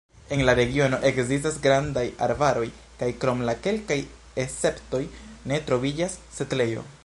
En 0.35 0.39
la 0.47 0.53
regiono 0.59 0.97
ekzistas 1.09 1.59
grandaj 1.65 2.05
arbaroj 2.27 2.65
kaj 3.03 3.11
krom 3.25 3.45
la 3.51 3.55
kelkaj 3.67 3.99
esceptoj 4.47 5.03
ne 5.53 5.65
troviĝas 5.69 6.21
setlejo. 6.41 6.93